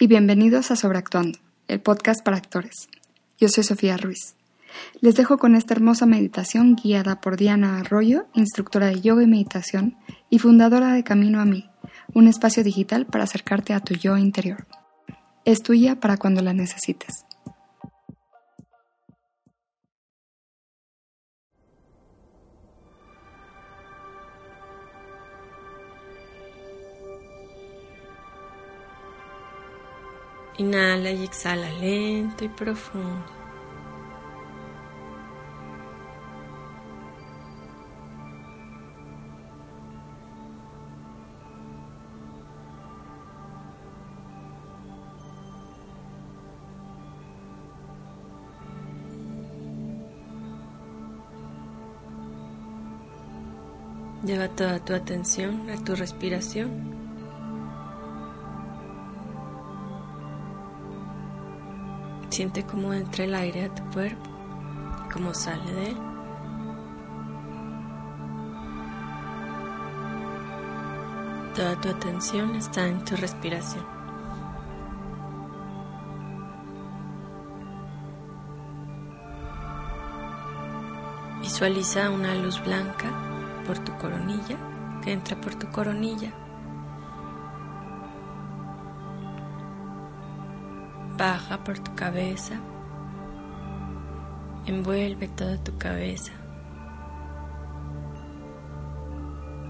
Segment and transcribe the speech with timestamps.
[0.00, 2.88] y bienvenidos a Sobreactuando, el podcast para actores.
[3.38, 4.36] Yo soy Sofía Ruiz.
[5.00, 9.96] Les dejo con esta hermosa meditación guiada por Diana Arroyo, instructora de yoga y meditación
[10.30, 11.68] y fundadora de Camino a mí,
[12.14, 14.68] un espacio digital para acercarte a tu yo interior.
[15.44, 17.24] Es tuya para cuando la necesites.
[31.10, 33.24] Y exhala lento y profundo.
[54.24, 56.97] Lleva toda tu atención a tu respiración.
[62.38, 64.30] Siente cómo entra el aire a tu cuerpo
[65.12, 65.96] cómo sale de él.
[71.56, 73.84] Toda tu atención está en tu respiración.
[81.40, 83.10] Visualiza una luz blanca
[83.66, 84.56] por tu coronilla
[85.02, 86.32] que entra por tu coronilla
[91.18, 92.54] baja por tu cabeza,
[94.66, 96.30] envuelve toda tu cabeza.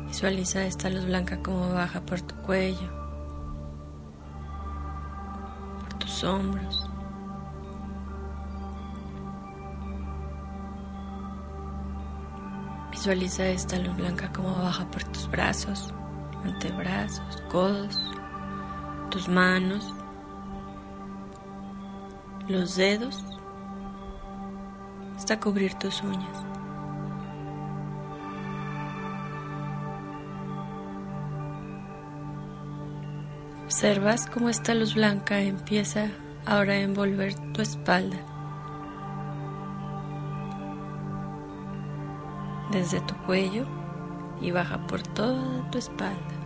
[0.06, 2.90] Visualiza esta luz blanca como baja por tu cuello,
[5.80, 6.90] por tus hombros.
[12.90, 15.94] Visualiza esta luz blanca como baja por tus brazos,
[16.44, 17.98] antebrazos, codos,
[19.10, 19.94] tus manos,
[22.48, 23.22] los dedos
[25.16, 26.44] hasta cubrir tus uñas.
[33.64, 36.08] Observas cómo esta luz blanca empieza
[36.46, 38.16] ahora a envolver tu espalda.
[42.72, 43.66] Desde tu cuello
[44.40, 46.37] y baja por toda tu espalda.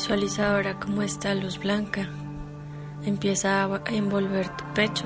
[0.00, 2.08] Visualiza ahora cómo esta luz blanca
[3.04, 5.04] empieza a envolver tu pecho.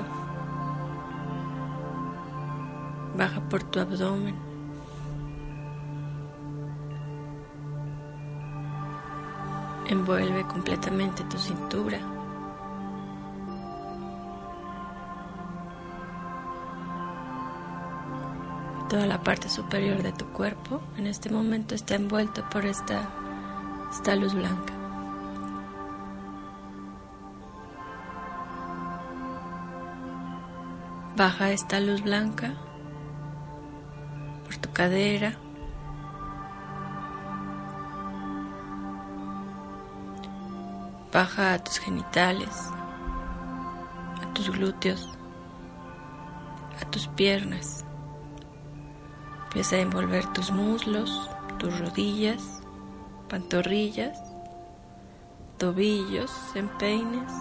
[3.17, 4.35] Baja por tu abdomen.
[9.87, 11.99] Envuelve completamente tu cintura.
[18.87, 23.09] Toda la parte superior de tu cuerpo en este momento está envuelto por esta,
[23.91, 24.74] esta luz blanca.
[31.17, 32.55] Baja esta luz blanca
[34.43, 35.37] por tu cadera.
[41.13, 42.69] Baja a tus genitales,
[44.21, 45.07] a tus glúteos,
[46.81, 47.85] a tus piernas.
[49.45, 52.61] Empieza a envolver tus muslos, tus rodillas,
[53.29, 54.19] pantorrillas,
[55.57, 57.31] tobillos, empeines,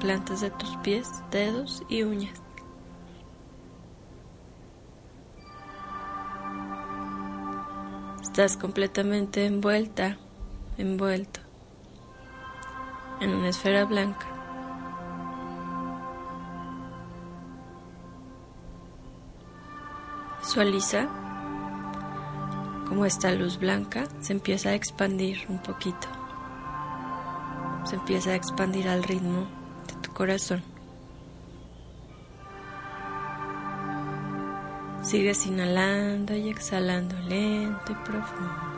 [0.00, 2.43] plantas de tus pies, dedos y uñas.
[8.34, 10.16] Estás completamente envuelta,
[10.76, 11.38] envuelto
[13.20, 14.26] en una esfera blanca.
[20.40, 21.06] Visualiza
[22.88, 26.08] cómo esta luz blanca se empieza a expandir un poquito.
[27.84, 29.46] Se empieza a expandir al ritmo
[29.86, 30.73] de tu corazón.
[35.04, 38.74] Sigues inhalando y exhalando lento y profundo.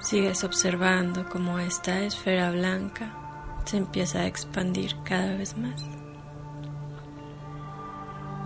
[0.00, 3.12] Sigues observando cómo esta esfera blanca
[3.64, 5.84] se empieza a expandir cada vez más.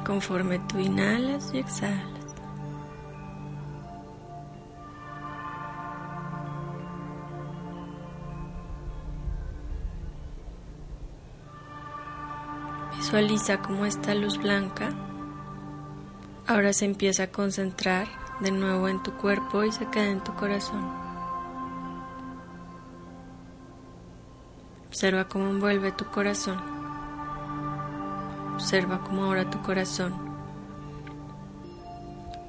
[0.05, 2.19] Conforme tú inhalas y exhalas.
[13.00, 14.91] Visualiza cómo esta luz blanca
[16.47, 18.06] ahora se empieza a concentrar
[18.41, 20.85] de nuevo en tu cuerpo y se queda en tu corazón.
[24.87, 26.61] Observa cómo envuelve tu corazón.
[28.52, 30.14] Observa cómo ahora tu corazón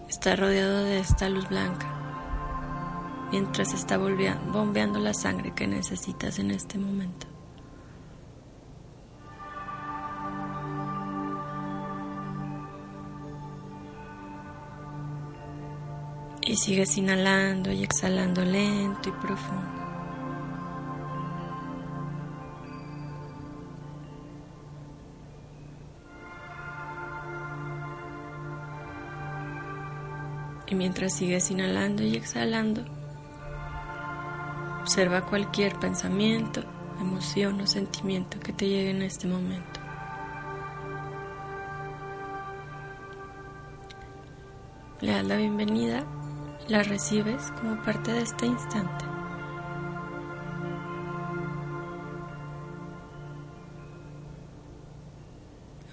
[0.10, 1.88] está rodeado de esta luz blanca
[3.32, 7.31] mientras está bombeando la sangre que necesitas en este momento.
[16.44, 19.82] Y sigues inhalando y exhalando lento y profundo.
[30.68, 32.86] Y mientras sigues inhalando y exhalando,
[34.82, 36.64] observa cualquier pensamiento,
[37.00, 39.80] emoción o sentimiento que te llegue en este momento.
[45.02, 46.06] Le das la bienvenida
[46.68, 49.06] la recibes como parte de este instante.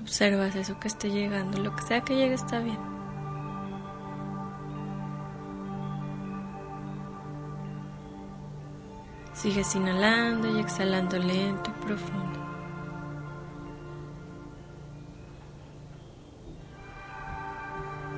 [0.00, 2.79] Observas eso que esté llegando, lo que sea que llegue está bien.
[9.35, 12.47] Sigues inhalando y exhalando lento y profundo.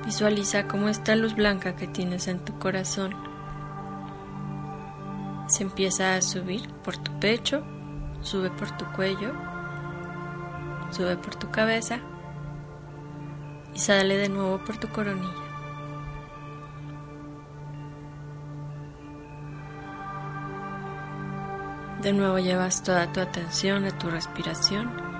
[0.05, 3.13] Visualiza cómo esta luz blanca que tienes en tu corazón
[5.47, 7.63] se empieza a subir por tu pecho,
[8.21, 9.33] sube por tu cuello,
[10.91, 11.99] sube por tu cabeza
[13.75, 15.51] y sale de nuevo por tu coronilla.
[22.01, 25.10] De nuevo llevas toda tu atención a tu respiración.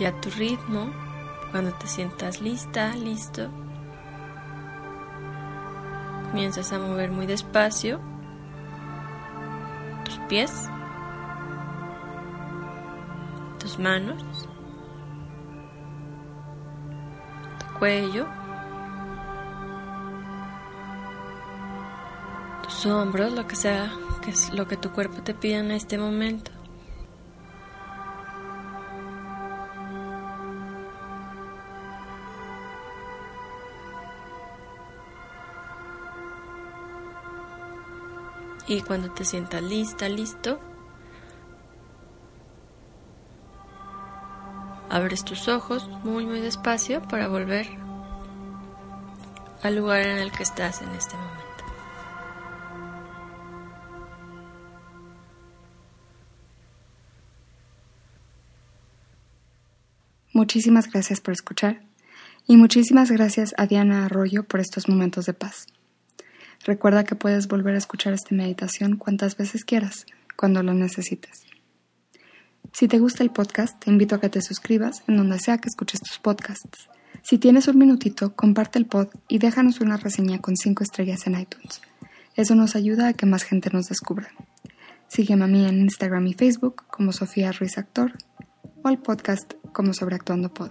[0.00, 0.90] Y a tu ritmo,
[1.52, 3.48] cuando te sientas lista, listo,
[6.30, 8.00] comienzas a mover muy despacio
[10.30, 10.68] pies,
[13.58, 14.22] tus manos,
[17.58, 18.28] tu cuello,
[22.62, 23.90] tus hombros, lo que sea,
[24.22, 26.52] que es lo que tu cuerpo te pide en este momento.
[38.70, 40.60] Y cuando te sientas lista, listo,
[44.88, 47.66] abres tus ojos muy, muy despacio para volver
[49.64, 51.64] al lugar en el que estás en este momento.
[60.32, 61.82] Muchísimas gracias por escuchar
[62.46, 65.66] y muchísimas gracias a Diana Arroyo por estos momentos de paz.
[66.64, 71.44] Recuerda que puedes volver a escuchar esta meditación cuantas veces quieras, cuando lo necesites.
[72.72, 75.68] Si te gusta el podcast, te invito a que te suscribas en donde sea que
[75.68, 76.88] escuches tus podcasts.
[77.22, 81.38] Si tienes un minutito, comparte el pod y déjanos una reseña con 5 estrellas en
[81.38, 81.80] iTunes.
[82.36, 84.28] Eso nos ayuda a que más gente nos descubra.
[85.08, 88.12] Sígueme a mí en Instagram y Facebook como Sofía Ruiz Actor
[88.82, 90.70] o al podcast como Sobreactuando Pod.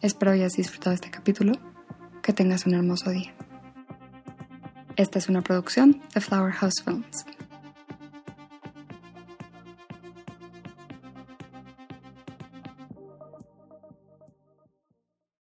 [0.00, 1.52] Espero hayas disfrutado este capítulo.
[2.22, 3.35] Que tengas un hermoso día.
[4.96, 7.26] Esta es una producción de Flower House Films.